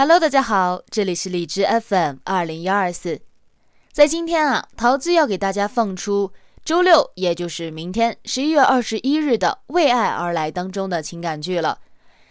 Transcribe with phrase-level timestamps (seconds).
[0.00, 3.20] Hello，大家好，这里是荔枝 FM 二零幺二四。
[3.92, 6.32] 在今天啊，桃子要给大家放出
[6.64, 11.80] 周六，也就是明天十一月二十一日的《为爱而来》当中的情感剧了。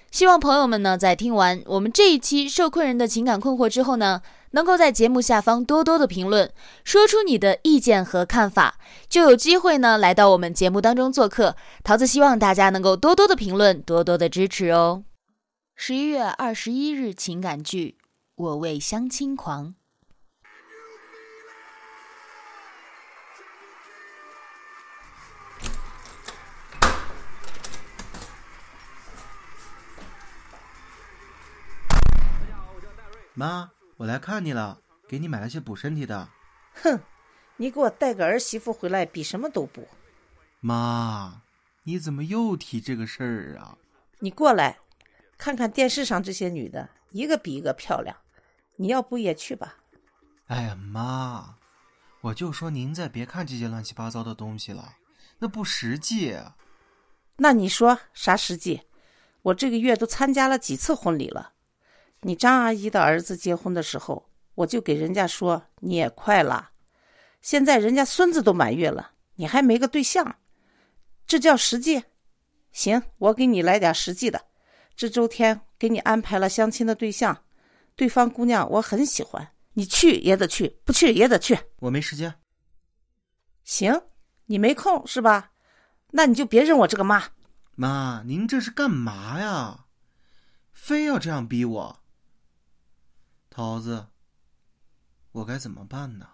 [0.09, 6.51] 希望朋友们呢，在听完我们这一期受困人的情感困惑之后呢，能够在节目下方多多的评论，
[6.83, 11.55] 说出你的意见和看法，就有机会呢来到我们节目当中做客。
[11.83, 15.03] 桃子希望大家能够多多的评论，多多的支持哦。
[15.81, 17.95] 十一月二十一日情感剧
[18.35, 19.67] 《我为相亲狂》。
[33.33, 36.27] 妈，我来看你了，给你买了些补身体的。
[36.73, 36.99] 哼，
[37.55, 39.87] 你给我带个儿媳妇回来，比什么都补。
[40.59, 41.41] 妈，
[41.83, 43.77] 你怎么又提这个事儿啊？
[44.19, 44.77] 你过来，
[45.39, 48.15] 看看电视上这些女的，一个比一个漂亮，
[48.75, 49.77] 你要不也去吧？
[50.47, 51.55] 哎呀，妈，
[52.19, 54.95] 我就说您再别看这些乱七八糟的东西了，
[55.39, 56.37] 那不实际。
[57.37, 58.81] 那你说啥实际？
[59.41, 61.53] 我这个月都参加了几次婚礼了。
[62.19, 66.71] 你张阿姨的儿子结婚的时候，我就给人家说你也快了。
[67.41, 70.35] 现在人家孙子都满月了，你还没个对象，
[71.25, 72.03] 这叫实际？
[72.73, 74.48] 行，我给你来点实际的。
[74.99, 77.45] 这周天给你安排了相亲的对象，
[77.95, 81.57] 对方姑娘我很喜欢，你去也得去，不去也得去。
[81.77, 82.41] 我没时间。
[83.63, 84.09] 行，
[84.47, 85.53] 你没空是吧？
[86.09, 87.29] 那你就别认我这个妈。
[87.75, 89.85] 妈，您这是干嘛呀？
[90.73, 92.03] 非要这样逼我？
[93.49, 94.07] 桃子，
[95.31, 96.27] 我该怎么办呢？